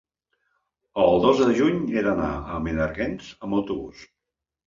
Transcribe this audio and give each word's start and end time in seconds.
el 1.03 1.19
dos 1.25 1.43
de 1.49 1.49
juny 1.59 1.77
he 1.97 2.03
d'anar 2.09 2.31
a 2.55 2.59
Menàrguens 2.69 3.27
amb 3.49 3.59
autobús. 3.61 4.01